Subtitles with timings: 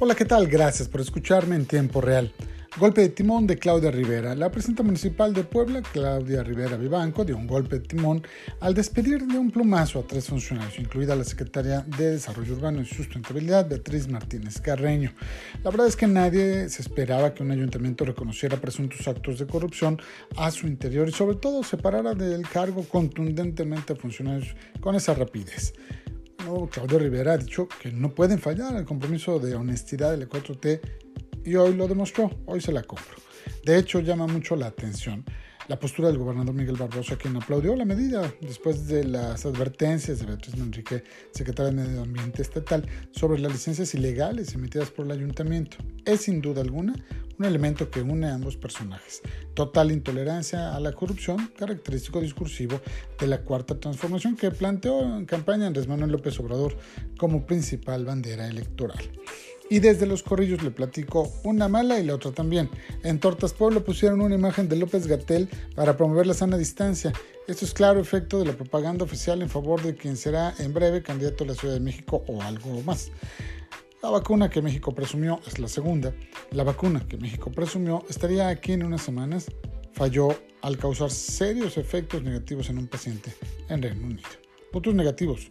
[0.00, 0.46] Hola, ¿qué tal?
[0.46, 2.32] Gracias por escucharme en tiempo real.
[2.78, 4.36] Golpe de timón de Claudia Rivera.
[4.36, 8.22] La presidenta municipal de Puebla, Claudia Rivera Vivanco, dio un golpe de timón
[8.60, 12.86] al despedir de un plumazo a tres funcionarios, incluida la secretaria de Desarrollo Urbano y
[12.86, 15.12] Sustentabilidad, Beatriz Martínez Carreño.
[15.64, 20.00] La verdad es que nadie se esperaba que un ayuntamiento reconociera presuntos actos de corrupción
[20.36, 25.72] a su interior y sobre todo separara del cargo contundentemente a funcionarios con esa rapidez.
[26.70, 30.80] Claudio Rivera ha dicho que no pueden fallar al compromiso de honestidad de la 4T
[31.44, 33.16] y hoy lo demostró, hoy se la compro.
[33.64, 35.24] De hecho, llama mucho la atención
[35.68, 40.26] la postura del gobernador Miguel Barroso, quien aplaudió la medida después de las advertencias de
[40.26, 45.76] Beatriz Manrique, secretaria de Medio Ambiente Estatal, sobre las licencias ilegales emitidas por el ayuntamiento.
[46.06, 46.94] Es sin duda alguna
[47.38, 49.22] un elemento que une a ambos personajes.
[49.54, 52.80] Total intolerancia a la corrupción, característico discursivo
[53.18, 56.76] de la cuarta transformación que planteó en campaña Andrés Manuel López Obrador
[57.16, 58.98] como principal bandera electoral.
[59.70, 62.70] Y desde los corrillos le platico una mala y la otra también.
[63.02, 67.12] En Tortas Pueblo pusieron una imagen de López Gatel para promover la sana distancia.
[67.46, 71.02] Esto es claro efecto de la propaganda oficial en favor de quien será en breve
[71.02, 73.10] candidato a la Ciudad de México o algo más.
[74.00, 76.14] La vacuna que México presumió es la segunda.
[76.52, 79.50] La vacuna que México presumió estaría aquí en unas semanas.
[79.92, 80.28] Falló
[80.62, 83.34] al causar serios efectos negativos en un paciente
[83.68, 84.28] en Reino Unido.
[84.70, 85.50] Puntos negativos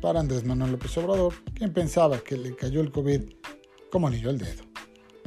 [0.00, 3.24] para Andrés Manuel López Obrador, quien pensaba que le cayó el COVID
[3.90, 4.64] como anillo al dedo.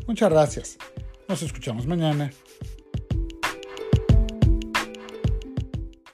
[0.07, 0.77] Muchas gracias.
[1.27, 2.31] Nos escuchamos mañana.